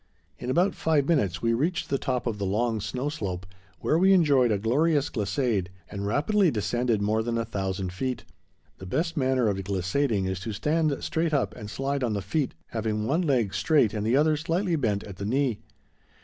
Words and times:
In 0.39 0.49
about 0.49 0.73
five 0.73 1.07
minutes 1.07 1.43
we 1.43 1.53
reached 1.53 1.91
the 1.91 1.99
top 1.99 2.25
of 2.25 2.39
the 2.39 2.45
long 2.47 2.81
snow 2.81 3.07
slope, 3.07 3.45
where 3.81 3.99
we 3.99 4.13
enjoyed 4.13 4.51
a 4.51 4.57
glorious 4.57 5.09
glissade 5.11 5.69
and 5.91 6.07
rapidly 6.07 6.49
descended 6.49 7.03
more 7.03 7.21
than 7.21 7.37
a 7.37 7.45
thousand 7.45 7.93
feet. 7.93 8.25
The 8.79 8.87
best 8.87 9.15
manner 9.15 9.47
of 9.47 9.63
glissading 9.63 10.25
is 10.25 10.39
to 10.39 10.53
stand 10.53 11.03
straight 11.03 11.35
up 11.35 11.55
and 11.55 11.69
slide 11.69 12.03
on 12.03 12.13
the 12.13 12.21
feet, 12.23 12.55
having 12.69 13.05
one 13.05 13.21
leg 13.21 13.53
straight 13.53 13.93
and 13.93 14.03
the 14.03 14.17
other 14.17 14.35
slightly 14.37 14.75
bent 14.75 15.03
at 15.03 15.17
the 15.17 15.25
knee. 15.25 15.59